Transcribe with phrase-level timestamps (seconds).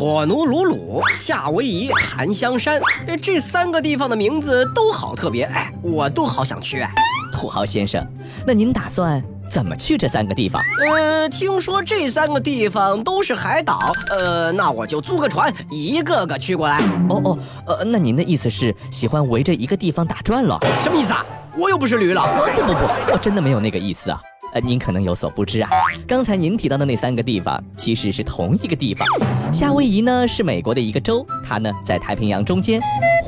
[0.00, 2.80] 火奴鲁鲁、夏威夷、檀香山，
[3.20, 6.86] 这三个地方的名字都好特别，哎，我都好想去。
[7.34, 8.02] 土豪先生，
[8.46, 10.62] 那您打算怎么去这三个地方？
[10.80, 16.78] 呃，听说这三个地方都是海岛，呃，那我就租个船，一个个去过来。
[17.10, 20.58] 哦哦，呃，那您的意思是喜欢围着一个地方打转了？
[20.82, 21.22] 什么意思啊？
[21.58, 22.22] 我又不是驴了。
[22.56, 24.18] 不不不，我真的没有那个意思啊。
[24.52, 25.70] 呃，您可能有所不知啊，
[26.06, 29.06] 刚才您提到的那三个地方其实是同一个地方。
[29.52, 32.80] 夏威夷呢是美国的一个州，它呢在太平洋中间。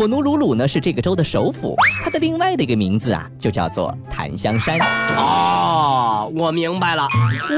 [0.02, 4.76] 火奴鲁鲁呢是这个州的首府，它的另外的一个名字啊就叫做檀香山。
[5.16, 7.06] 哦，我明白了，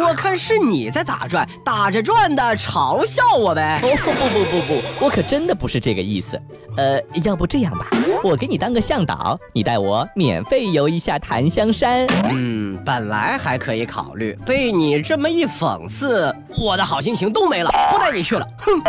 [0.06, 3.80] 我看是你在打转，打着转的嘲笑我呗。
[3.82, 6.38] 哦不不不不，我可真的不是这个意思。
[6.76, 7.86] 呃，要不这样吧，
[8.22, 12.06] 我给你当个向导，你带我免费游一下檀香山。
[12.24, 18.46] 嗯，本来还可以考虑，被你这么一讽刺，我的好心情都没了，不带你去了。
[18.58, 18.82] 哼，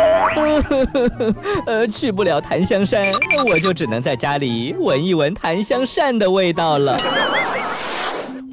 [1.64, 3.14] 呃，去不了檀香山，
[3.48, 6.96] 我就只能在家里闻一闻檀香扇的味道了。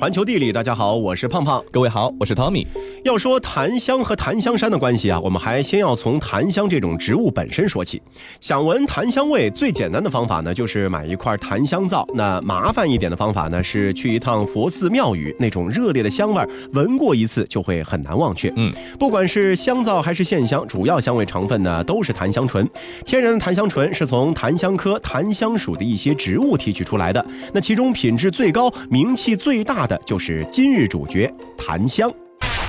[0.04, 1.64] 环球地理，大家好，我是胖胖。
[1.72, 2.68] 各位好，我是 Tommy。
[3.06, 8.02] 要说檀香和檀香山的关系啊，我们还先要从檀香这种植物本身说起。
[8.42, 12.06] 想闻檀香味，最简单的方法呢，就是买一块檀香皂。
[12.16, 18.52] 那麻烦一点的方法呢，是去一趟佛寺庙宇，那种热烈的香味，闻过一次就会很难忘却。
[18.58, 22.70] 嗯，不管是香皂还是线香，主要香味成分呢都是檀香醇。
[23.06, 27.26] 天然的檀香醇是从檀香科檀香属的一些植物提取出来的。
[27.54, 32.12] 那其中品质最高、名气最大的就是今日主角檀香。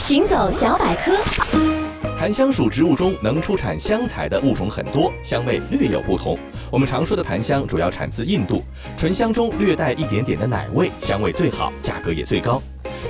[0.00, 1.12] 行走小百科，
[2.18, 6.38] 檀香属植物中能出产香材的物种很多，香味略有不同。
[6.70, 8.62] 我们常说的檀香主要产自印度，
[8.96, 12.60] 醇香中略带一点点的奶味，香味最好，价格也最高。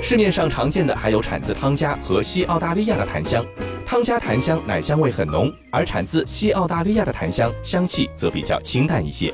[0.00, 3.44] 市面上常见的还有产自汤加和西澳大利亚的檀香，
[3.86, 9.32] 汤加檀香奶香味很浓，而产自西澳大利亚的檀香香气则比较清淡一些。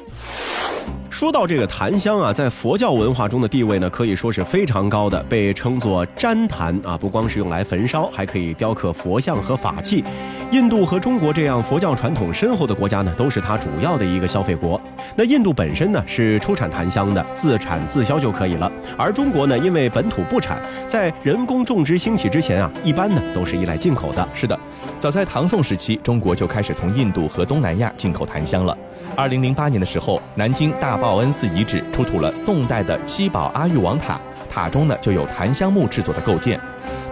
[1.10, 10.04] 说到这个檀香啊，在佛教文化中的地位呢，可以说是非常高的，被称作旃檀啊，不光是用来焚烧，还可以雕刻佛像和法器。
[10.50, 14.80] 印度和中国这样佛教传统深厚的国家呢，都是它主要的一个消费国。
[15.14, 18.70] 那印度本身呢是出产檀香的，自产自销就可以了。
[18.96, 24.28] 而中国呢，因为本土不产，在人工种植兴起之前啊，一般呢都是依赖进口的。
[24.34, 24.58] 是的，
[24.98, 28.76] 早在唐宋时期，中国就开始从印度和东南亚进口檀香了。
[29.14, 36.60] 二零零八年的时候，南京大报恩寺遗址出土了宋代的七宝阿育王塔，塔中呢就有檀香木制作的构件。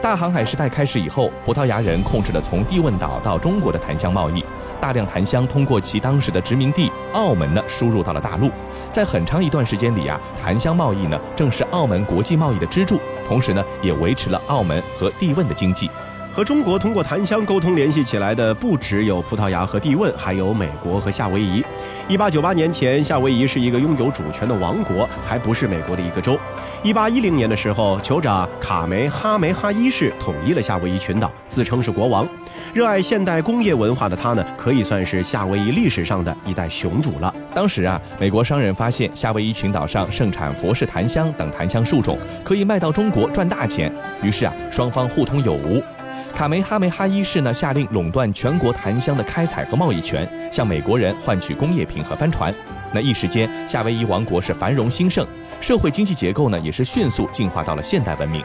[0.03, 4.45] 大航海时代开始以后，葡萄牙人控制了从帝汶岛到中国的檀香贸易，
[4.81, 8.51] 大量檀香通过其当时的殖民地澳门呢输入到了大陆。
[8.91, 15.91] 在很长一段时间里啊，檀香贸易呢正是澳门国际贸易的支柱，同时呢也维持了澳门和地汶的经济。
[16.39, 21.65] 和中国通过檀香沟通联系起来的不只有葡萄牙和帝汶，还有美国和夏威夷。
[22.07, 26.39] 一八九八年前，夏威夷是一个拥有主权的王国，还不是美国的一个州。
[26.81, 32.25] 一八一零年的时候，酋长卡梅哈梅哈一世统一了夏威夷群岛，自称是国王。
[32.73, 37.35] 热爱现代工业文化的他呢，可以算是夏威夷历史上的一代雄主了。
[37.53, 45.83] 当时啊，美国商人发现夏威夷群岛上盛产佛氏檀香等檀香树种，可以卖到中国赚大钱，于是啊，双方互通有无。
[46.39, 52.55] 卡梅哈梅哈一世呢，下令垄断全国檀香的开采和贸易权，向美国人换取工业品和帆船。
[52.93, 55.27] 那一时间，夏威夷王国是繁荣兴盛，
[55.61, 58.41] 社会经济结构呢也是迅速进化到了现代文明。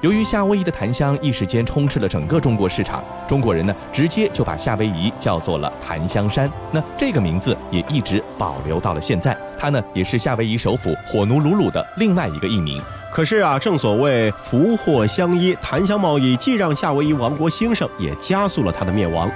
[0.00, 6.50] 由于夏威夷的檀香一时间充斥了整个中国市场，中国人呢直接就把夏威夷叫做了檀香山。
[6.72, 12.82] 那这个名字也一直保留到了现在，它呢也是夏威夷首府火奴鲁鲁的另外一个艺名。
[13.14, 19.30] 可是啊，正所谓福祸相依，檀香贸易既让夏威夷王国兴盛，也加速了它的灭亡。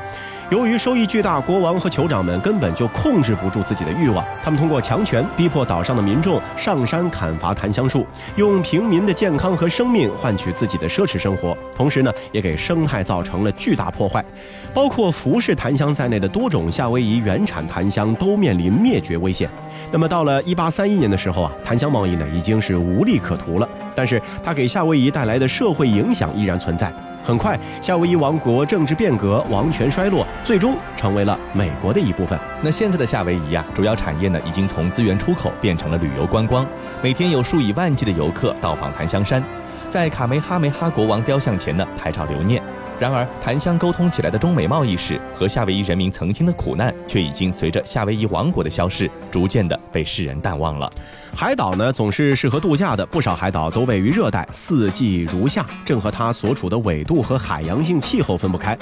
[0.50, 14.24] 由于收益巨大，国王和酋长们根本就控制不住自己的欲望，他们通过强权逼迫岛上的民众上山砍伐檀香树，用平民的健康和生命换取自己的奢侈生活，同时呢，也给生态造成了巨大破坏。
[14.72, 19.50] 包括服饰檀香在内的多种夏威夷原产檀香都面临灭绝危险。
[19.92, 26.90] 那么到了一八三一年的时候啊，檀香贸易呢已经是无利可图了，但是它给夏威夷带来的社会影响依然存在。
[27.28, 32.38] 很快，夏威夷王国政治变革，王权衰落，最终成为了美国的一部分。
[32.62, 36.66] 那现在的夏威夷呀，主要产业呢已经从资源出口变成了旅游观光，
[37.02, 39.44] 每天有数以万计的游客到访檀香山，
[39.90, 42.62] 在卡梅哈梅哈国王雕像前呢拍照留念。
[42.98, 50.90] 然而，檀香沟通起来的中美贸易史和夏威夷人民曾经的苦难，却已经随着夏威夷王国的消逝，逐渐的被世人淡忘了。
[51.32, 58.76] 海岛呢，总是适合度假的，不少海岛都位于热带，四季如夏，正和它所处的纬度和海洋性气候分不开。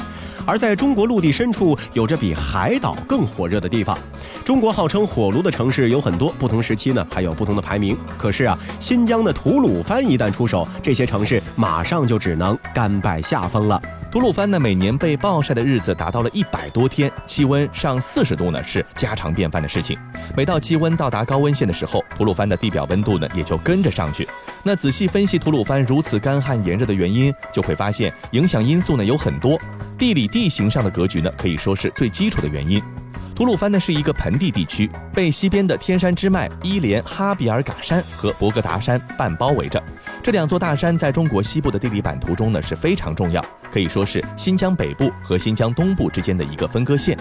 [0.46, 3.98] 而在中国陆地深处，有着比海岛更火热的地方。
[4.46, 7.94] 中国号称火炉的城市有很多，不同时期呢还有不同的排名。
[8.16, 13.82] 可是啊，新疆的吐鲁番一旦出手，这些城市马上就只能甘拜下风了。
[14.16, 19.94] 吐鲁番呢，每年被暴晒的日子达到了一百多天，气温上四十度呢是家常便饭的事情。
[20.34, 24.26] 每到气温到达高温线的时候，吐鲁番的地表温度呢也就跟着上去。
[24.62, 29.60] 那仔细分析吐鲁番如此干旱炎热的原因，就会发现影响因素呢有很多。
[29.98, 32.82] 地理地形上的格局呢，可以说是最基础的原因。
[33.36, 39.80] 吐鲁番呢是一个盆地地区，被西边的天山支脉伊连哈比尔嘎山和博格达山半包围着。
[40.22, 47.14] 这两座大山在中国西部的地理版图中呢是非常重要，可以说是新疆北部和新疆东部之间的一个分割线。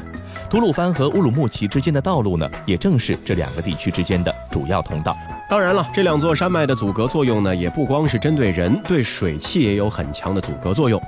[0.49, 5.17] 吐鲁番和乌鲁木齐之间的道路呢，也正是这两个地区之间的主要通道。
[5.49, 10.99] 当然了，这两座山脉的阻隔作用呢，也不光是针对人，对水汽也有很强的阻隔作用。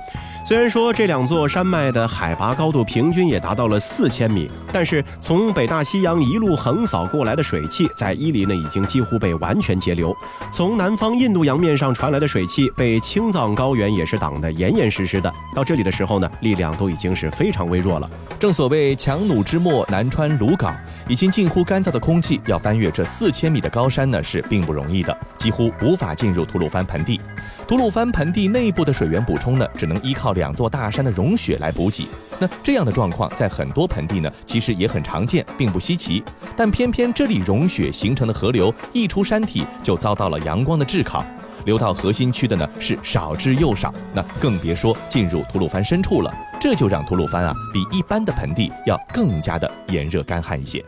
[0.48, 10.16] 虽然说这两座山脉的海拔高度平均也达到了四千米，但是从北大西洋一路横扫过来的水汽，在伊犁呢已经几乎被完全截流。
[10.50, 15.30] 从南方印度洋面上传来的水汽，被青藏高原也是挡得严严实实的。
[15.54, 18.08] 到这里的时候呢，力量都已经是非常微弱了。
[18.40, 20.72] 正所谓强弩之末，难穿鲁缟。
[21.08, 27.18] 已经近乎干燥的空气，要翻越这四千米的高山呢，是并不容易的，几乎无法进入吐鲁番盆地。
[27.66, 32.06] 吐鲁番盆地内部的水源补充呢，只能依靠两座大山的融雪来补给。
[32.38, 36.22] 那这样的状况在很多盆地呢，其实也很常见，并不稀奇。
[36.54, 41.24] 但偏偏这里融雪形成的河流一出山体，就遭到了阳光的炙烤。
[41.64, 46.32] 流到核心区的呢是少之又少，那更别说进入吐鲁番深处了。
[46.60, 50.84] 这就让吐鲁番啊比一般的盆地要更加的炎热干旱一些。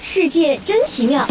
[0.00, 1.26] 世界真奇妙。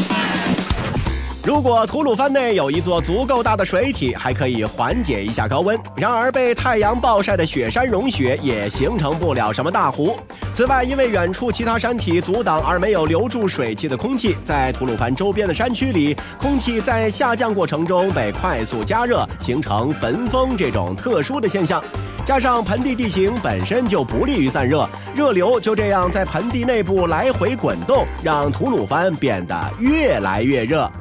[1.45, 5.79] 如果吐鲁番内有一座足够大的水体，还可以缓解一下高温。
[5.95, 10.17] 然而，被太阳暴晒的雪山融雪也形成不了什么大湖。
[10.55, 21.83] 此外，因为远处其他山体阻挡而没有留住水汽的空气，在吐鲁番周边的山区里，空气在下降过程中被快速加热，形成焚风这种特殊的现象。
[22.25, 30.91] 加上盆地地形本身就不利于散热，热流就这样在盆地内部来回滚动，让吐鲁番变得越来越热。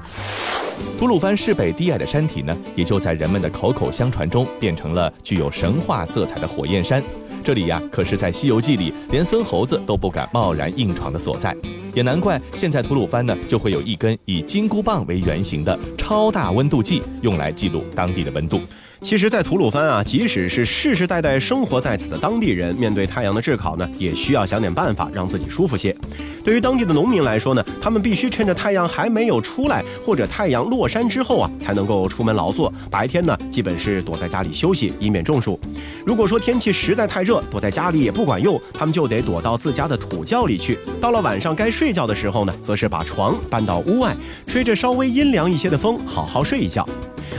[1.04, 7.04] 吐鲁番市北低矮的山体呢，也就在人们的口口相传中变成了具有神话色彩的火焰山。
[7.44, 11.54] 这里呀，可是在《西游记》里连孙猴子都不敢贸然硬闯的所在。
[11.92, 18.62] 也难怪现在吐鲁番呢，就会有一根以金箍棒为原型的超大温度计，用来记录当地的温度。
[19.04, 25.94] 其实，在吐鲁番啊，即使是世世代代生活在此的当地人，面对太阳的炙烤呢，也需要想点办法让自己舒服些。
[26.42, 32.72] 对于当地的农民来说呢，他们必须趁着太阳还没有出来，或者太阳落山之后啊，才能够出门劳作。
[32.90, 35.60] 白天呢，基本是躲在家里休息，以免中暑。
[36.06, 40.78] 如果说天气实在太热，躲在家里也不管用，他们就得躲到自家的土窖里去。
[40.98, 44.16] 到了晚上该睡觉的时候呢，则是把床搬到屋外，
[44.46, 46.88] 吹着稍微阴凉一些的风，好好睡一觉。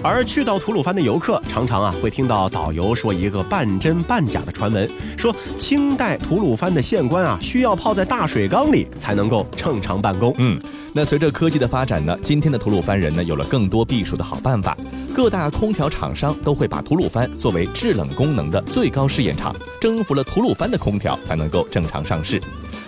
[0.06, 4.88] 而去到吐鲁番的游客，常常啊会听到导游说一个半真半假的传闻，
[5.18, 10.32] 说清代吐鲁番的县官啊需要泡在大水缸里才能够正常办公。
[10.38, 10.62] 嗯，
[10.94, 14.78] 那随着科技的发展呢，今天的吐鲁番人呢有了更多避暑的好办法，
[15.16, 22.40] 各大空调厂商都会把吐鲁番作为制冷功能的最高试验场，征服了吐鲁番的空调才能够正常上市。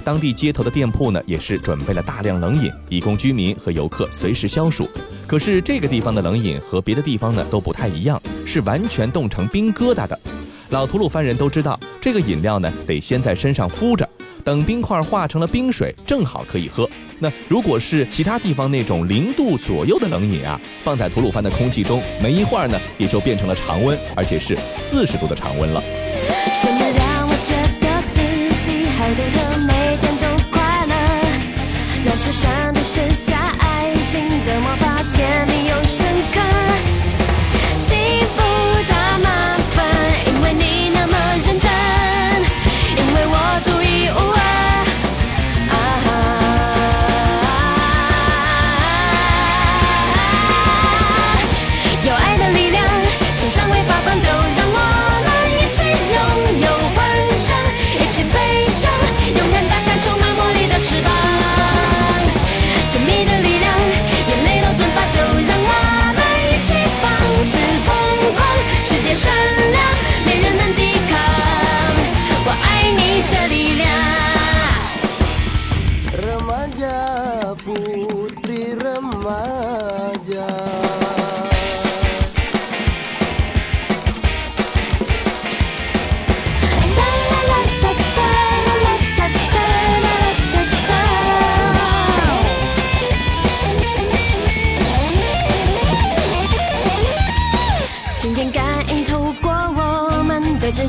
[0.08, 4.90] 当地街头的店铺呢也是准备了大量冷饮，以供居民和游客随时消暑。
[5.28, 10.18] 可是这个地方的冷饮和别的地方呢都不太一样，是完全冻成冰疙瘩的。
[10.70, 14.10] 老吐鲁番人都知道，这个饮料呢得先在身上敷着，
[14.46, 16.90] 等冰块化成了冰水，正好可以喝。
[17.20, 25.84] 那如果是其他地方那种零度左右的冷饮啊，放在吐鲁番的空气中，没一会儿呢也就变成了常温，而且是四十度的常温了。
[26.54, 28.22] 什么让我觉得自
[28.72, 29.57] 己好得特每天都快
[32.18, 35.04] 世上的剩下爱情的魔法。
[35.14, 35.84] 甜蜜又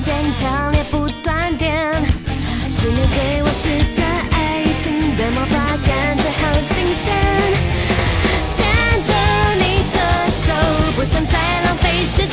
[0.00, 1.74] 坚强烈不断电，
[2.70, 7.04] 是你对我施展爱情的魔法，感觉好新鲜。
[8.52, 8.64] 牵
[9.04, 9.12] 着
[9.58, 9.98] 你的
[10.30, 10.52] 手，
[10.94, 12.27] 不想再浪费时间，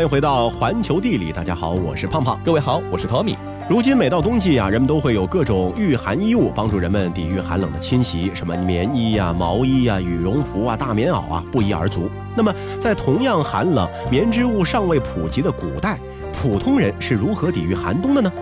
[0.00, 2.40] 欢迎回到环球地理，大家好，我是胖胖。
[2.42, 3.36] 各位好，我是 Tommy。
[3.68, 12.08] 如今每到冬季啊，人们都会有各种御寒衣物帮助人们抵御寒冷的侵袭，什么棉衣呀、毛衣呀、羽绒服啊、大棉袄啊，不一而足。
[12.34, 15.98] 那么，在同样寒冷、棉织物尚未普及的古代，
[16.32, 18.32] 普通人是如何抵御寒冬的呢？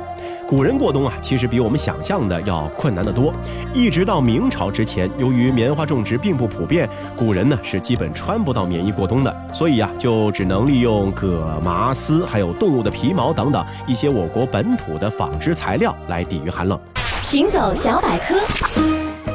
[0.49, 3.31] 古人过冬啊，其实比我们想象的要困难得多。
[3.75, 16.81] 一直到明朝之前，由于棉花种植并不普遍，古人呢是基本穿不到棉衣过冬的，所以呀、就只能利用葛、麻、丝，还有动物的皮毛等等一些我国本土的纺织材料来抵御寒冷。
[17.23, 18.37] 行走小百科，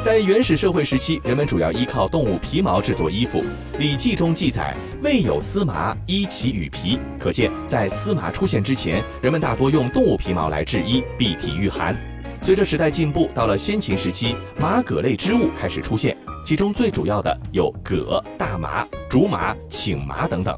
[0.04, 3.38] 在原始社会时期，人们主要依靠动物皮毛制作衣服。
[3.78, 11.96] 《礼记》中记载：“未有丝麻，衣其羽皮。”可见，在丝麻出现之前，人们大多用动物皮毛来制衣，避体御寒。
[12.38, 20.54] 随着时代进步，到了先秦时期，麻葛类织物开始出现，其中最主要的有葛、大麻、竹麻、请麻等等。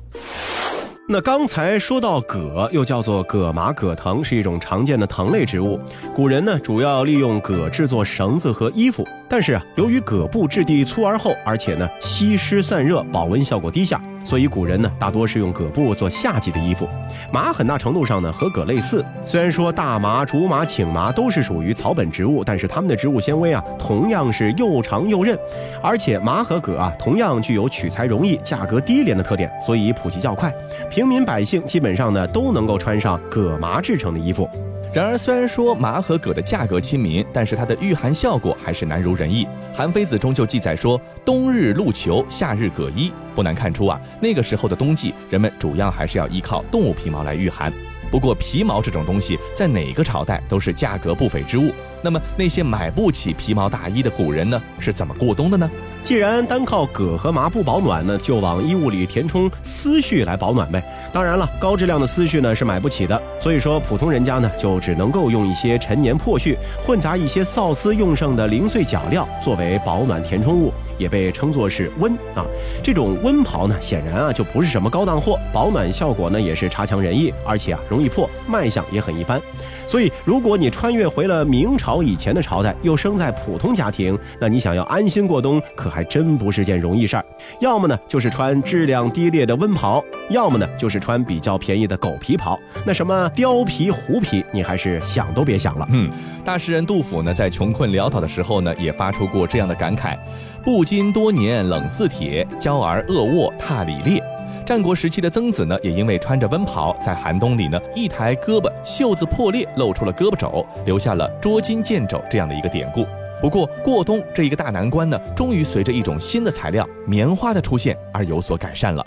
[1.09, 5.79] 那刚才说到葛，又叫做葛麻、葛藤，是一种常见的藤类植物。
[6.13, 9.07] 古人呢，主要利用葛制作绳子和衣服。
[9.29, 16.89] 但是啊，由于葛布质地粗而厚，而且呢吸湿散热，保温效果低下，所以古人呢大多是用葛布做夏季的衣服。
[17.33, 25.37] 麻很大程度上呢和葛类似，虽然说大麻、竹麻、请麻都是属于草本植物，但是它们的植物纤维啊同样是又长又韧，
[25.83, 30.55] 而且麻和葛啊同样具有取材容易、价格低廉的特点，所以普及较快。
[30.89, 34.49] 平民百姓基本上呢都能够穿上葛麻制成的衣服。
[34.97, 39.45] 然而，虽然说麻和葛的价格亲民，但是它的御寒效果还是难如人意。
[39.75, 47.71] 《韩非子》中就记载说：“冬日露裘，夏日葛衣。”不难看出啊，那个时候的冬季，人们主要还是要依靠动物皮毛来御寒。
[48.11, 51.71] 不过，皮毛这种东西在哪个朝代都是价格不菲之物。
[52.03, 55.69] 那么，那些买不起皮毛大衣的古人呢，是怎么过冬的呢？
[56.05, 60.81] 既然单靠葛和麻不保暖呢，就往衣物里填充丝絮来保暖呗。
[61.13, 72.47] 当然了，高质量的丝絮呢是买不起的，所以说普通人家呢就只能够用一些陈年破絮，混杂一些臊丝用剩的零碎脚料作为保暖填充物，也被称作是温啊。
[72.85, 79.41] 这种温袍呢，显然啊就不是什么高档货，保暖效果呢也是差强人意，而且啊容易破，卖相也很一般。
[79.87, 87.25] 所以，如果你穿越回了明朝以前的朝代，又生在普通家庭，那你想要安心过冬，可还真不是件容易事儿。
[87.61, 92.59] 要么呢，就是穿质量低劣的温袍；要么呢，就是穿比较便宜的狗皮袍。
[92.85, 95.87] 那什么貂皮、狐皮，你还是想都别想了。
[95.91, 96.11] 嗯，
[96.45, 100.17] 大诗人杜甫呢，在穷困潦倒的时候呢，也发出过这样的感慨
[100.63, 104.23] ：“不禁多年冷似铁，娇儿恶卧踏里裂。”
[104.67, 113.07] 战国时期的曾子呢，也因为穿着温袍，在寒冬里呢，一抬胳膊，袖子破裂，露出了胳膊肘，留下了捉襟见肘这样的一个典故。
[113.41, 119.07] 不过，过冬这一个大难关呢，终于随着一种新的材料——棉花的出现而有所改善了。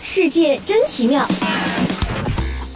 [0.00, 1.24] 世界真奇妙。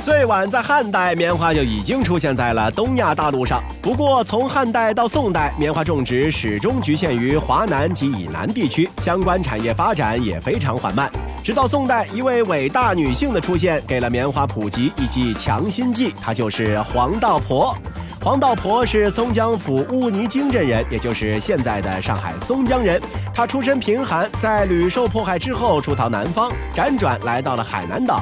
[0.04, 3.60] 最晚在汉代，棉花就已经出现在了东亚大陆上。
[3.82, 11.10] 不过，从汉代到宋代，棉花种植始终局限于华南及以南地区，相关产业发展也非常缓慢。
[11.46, 17.72] 直到宋代，一位伟大女性的出现，给了棉花普及一剂强心剂，她就是黄道婆。
[18.20, 23.00] 黄道婆是松江府乌泥泾镇人，也就是现在的上海松江人。
[23.32, 28.20] 她出身贫寒，在屡受迫害之后出逃南方，辗转来到了海南岛。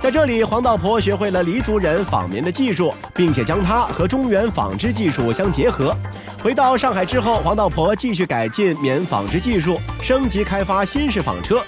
[0.00, 5.94] 在这里，黄道婆学会了黎族人纺棉的技术，并且将它和中原纺织技术相结合。
[6.42, 11.62] 回到上海之后，黄道婆继续改进棉纺织技术，升级开发新式纺车。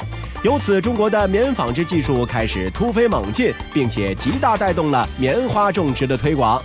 [0.44, 6.62] 由此，中国的棉纺织技术开始突飞猛进，并且极大带动了棉花种植的推广。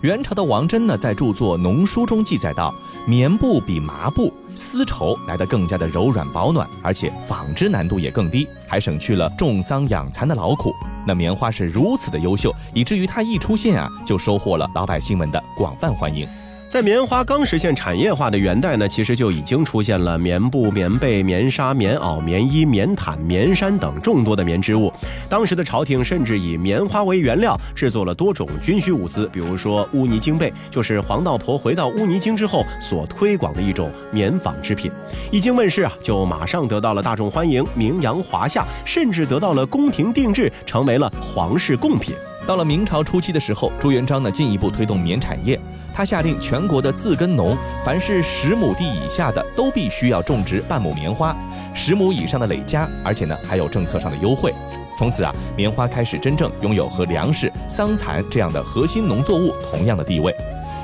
[0.00, 2.74] 元朝的王祯呢，在著作《农书》中记载到，
[3.06, 10.72] 棉布比麻布、丝绸来得更加的柔软保暖，而且纺织难度也更低，还省去了种桑养蚕的劳苦。
[11.06, 16.28] 那棉花是如此的优秀，以至于它一出现啊，就收获了老百姓们的广泛欢迎。
[16.74, 24.92] 在棉花刚实现产业化的元代呢，其实就已经出现了棉布、棉被、棉纱、棉袄、棉衣、棉毯、棉衫等众多的棉织物。
[25.28, 34.90] 当时的朝廷甚至以棉花为原料制作了多种军需物资，比如说乌泥经被，就是黄道婆回到乌泥京之后所推广的一种棉纺织品。
[35.30, 42.16] 一经问世啊，就马上得到了大众欢迎，名扬华夏，甚至得到了宫廷定制，成为了皇室贡品。
[42.44, 45.58] 到了明朝初期的时候，朱元璋呢进一步推动棉产业，
[45.94, 51.34] 他下令全国的自耕农，凡是十亩地以下的都必须要种植半亩棉花，
[51.72, 54.52] 十亩以上的累加，而且呢还有政策上的优惠。
[54.96, 60.34] 从此啊，棉花开始真正拥有和粮食、桑蚕这样的核心农作物同样的地位。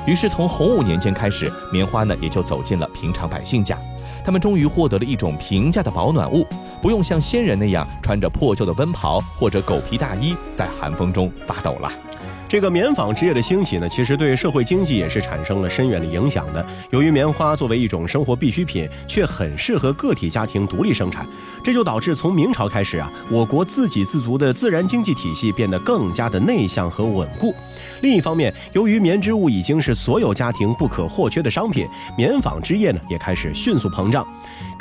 [0.07, 3.77] 于是从洪武年间开始，棉花呢也就走进了平常百姓家，
[4.23, 6.47] 他们终于获得了一种平价的保暖物。
[6.81, 11.91] 不用像先人那样穿着破旧的温袍或者狗皮大衣在寒风中发抖了。
[12.51, 16.65] 这个棉纺织业的兴起呢，其实对社会经济也是产生了深远的影响的。
[16.89, 21.25] 由于棉花作为一种生活必需品，却很适合个体家庭独立生产，
[21.63, 27.55] 这就导致从明朝开始啊，我国自给自足的自然经济体系变得更加的内向和稳固。
[28.01, 34.27] 另一方面，由于棉织物已经是所有家庭不可或缺的商品，棉纺织业呢也开始迅速膨胀。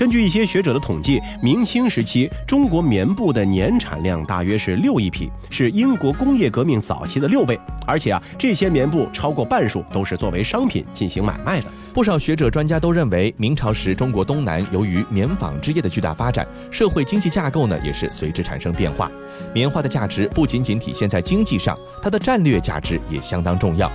[0.00, 7.60] 根据一些学者的统计，明清时期中国棉布的年产量大约是六亿匹，是英国工业革命早期的六倍。
[7.86, 11.66] 而且啊，这些棉布超过半数都是作为商品进行买卖的。
[11.92, 19.10] 不少学者专家都认为，明朝时中国东南由于棉纺织业的巨大发展，社会经济架构呢也是随之产生变化。
[19.54, 23.92] 棉花的价值不仅仅体现在经济上，它的战略价值也相当重要。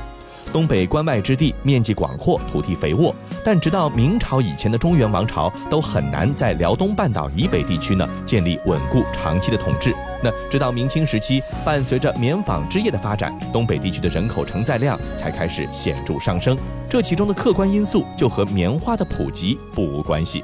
[0.51, 9.93] 东北关外之地面积广阔，土地肥沃，但直到明朝以前的中原王朝都很难在辽东半岛以北地区呢建立稳固长期的统治。
[10.23, 16.57] 那直到明清时期，伴随着棉纺织业的发展，东北地区的人口承载量才开始显著上升。
[16.89, 20.43] 这其中的客观因素就和棉花的普及不无关系。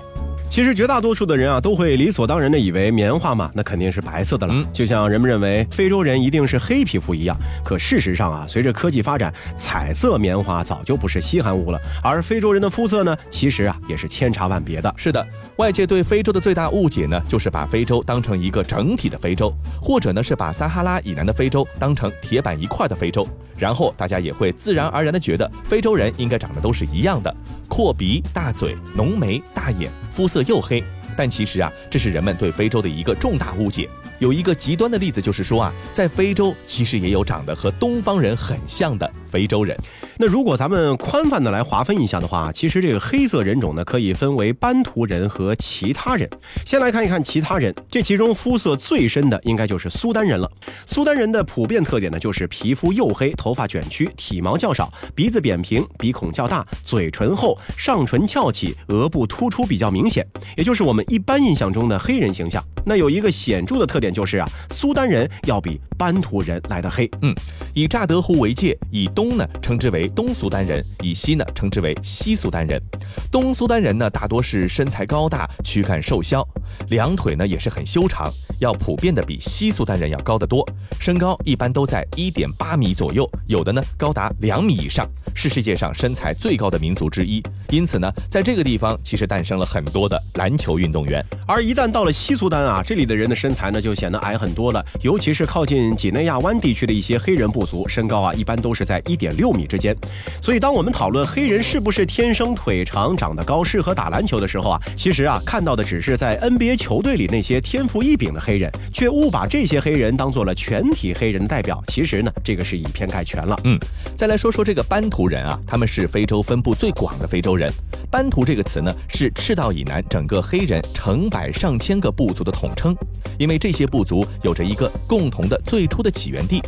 [0.52, 4.54] 其实绝大多数的人啊，都会理所当然的以为棉花嘛，那肯定是白色的了。
[4.74, 7.38] 就像人们认为非洲人一定是黑皮肤一样。
[7.64, 11.80] 可事实上啊，随着科技发展，彩色棉花早就不是稀罕物了。
[12.04, 14.94] 而非洲人的肤色呢，其实啊也是千差万别的。
[14.98, 23.26] 是的，外界对非洲的最大误解呢，就是把非洲当成一个整体的非洲，或者呢是把撒哈拉以南的非洲当成铁板一块的非洲。
[23.58, 27.34] 然后大家也会自然而然的觉得非洲人应该长得都是一样的，
[27.70, 30.84] 阔鼻、大嘴、浓眉、大眼，肤色又黑。
[31.22, 33.88] 但其实啊，这是人们对非洲的一个重大误解。
[34.18, 39.78] 有一个极端的例子，就是说啊，在非洲其实也有长得和东方人很像的非洲人。
[40.18, 46.28] 那如果咱们宽泛的来划分一下的话，其实这个黑色人种呢，可以分为班图人和其他人。
[46.66, 50.52] 先来看一看其他人，这其中肤色最深的应该就是苏丹人了。
[50.88, 60.24] 苏丹人的普遍特点呢，就是皮肤黝黑，头发卷曲，体毛较少，鼻子扁平，鼻孔较大，嘴唇厚，上唇翘起，额部突出比较明显，
[60.56, 62.64] 也就是我们一般印象中的黑人形象。
[62.86, 67.12] 那有一个显著的特点就是啊，苏丹人要比班图人来的黑。
[67.22, 67.36] 嗯，
[67.74, 72.82] 以乍得湖为界，以东呢称之为东苏丹人，以西呢称之为西苏丹人。
[73.30, 76.48] 东苏丹人呢大多是身材高大，躯干瘦削，
[76.88, 80.66] 两腿呢也是很修长，要普遍的比西苏丹人要高得多，
[81.00, 87.42] 身高一般都在一点八米左右，有的呢高达两米以上，是世界上身材最高的民族之一。
[87.72, 91.26] 因此呢，在这个地方其实诞生了很多的篮球运动员。
[91.48, 99.98] 而一旦到了西苏丹啊，这里的人的身材呢就显得矮很多了，尤其是靠近几内亚湾地区的一些黑人部族，身高啊一般都是在一点六米之间。
[100.40, 111.82] 所以，当我们讨论黑人是不是天生腿长、长得高、适合打篮球的时候啊，其实啊看到的只是在 NBA 球队里那些天赋异禀的黑人，却误把这些黑人当做了全体黑人的代表。
[111.88, 113.60] 其实呢，这个是以偏概全了。
[113.64, 113.80] 嗯，
[114.16, 117.72] 再来说说这个班图人啊，他们是非洲分布最广的非洲人。
[118.10, 122.96] 班图这个词呢，是赤道以南整个黑人成百上千个部族的统称，
[123.38, 126.62] 因为这些部族有着一个共同的最初的起源地。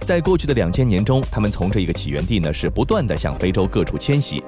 [0.00, 4.42] 在过去的两千年中，他们从这一个起源地呢，是不断的向非洲各处迁徙。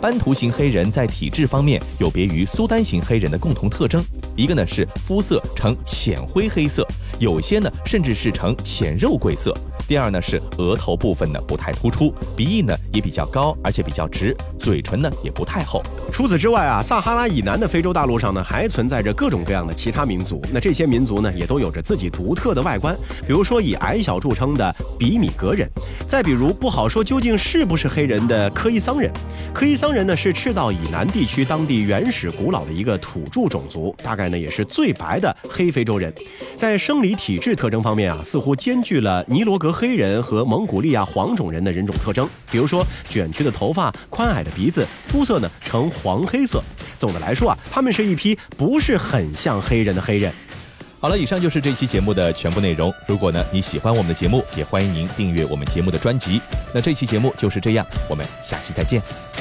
[0.00, 4.02] 班图型黑人在体质方面有别于苏丹型黑人的共同特征，
[4.36, 6.86] 一个呢是肤色呈浅灰黑色，
[7.18, 9.52] 有些呢甚至是呈浅肉桂色，
[9.88, 15.82] 第二呢是额头部分呢不太突出，鼻翼呢也比较高，而且比较直，嘴唇呢也不太厚。
[16.10, 20.40] 除此之外啊，撒哈拉以南的非洲大陆上呢，还存在着各种各样的其他民族。
[20.52, 25.68] 那这些民族呢，也都有着自己独特的外观，比如说以矮小著称的比米格人，
[26.06, 29.10] 再比如不好说究竟是不是黑人的科伊桑人。
[29.52, 36.12] 科伊桑人呢是赤道以南地区当地原始古老的一个土著种族，大概呢也是最白的黑非洲人。
[36.54, 46.62] 在生理体质特征方面啊，似乎兼具了尼罗格黑人和蒙古利亚黄种人的人种特征，比如说卷曲的头发、宽矮的鼻子，肤色呢呈黄黑色。
[46.98, 50.32] 总的来说啊，他们是一批不是很像黑人的黑人。
[51.00, 52.94] 好了，以上就是这期节目的全部内容。
[53.08, 56.40] 如果呢你喜欢我们的节目，也欢迎您订阅我们节目的专辑。
[56.72, 59.31] 那这期节目就是这样，我们下期再见。